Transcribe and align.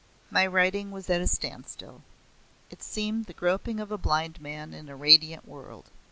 My 0.31 0.47
writing 0.47 0.89
was 0.89 1.11
at 1.11 1.21
a 1.21 1.27
standstill. 1.27 2.01
It 2.71 2.81
seemed 2.81 3.25
the 3.25 3.33
groping 3.33 3.79
of 3.79 3.91
a 3.91 3.99
blind 3.99 4.41
man 4.41 4.73
in 4.73 4.89
a 4.89 4.95
radiant 4.95 5.47
world. 5.47 5.91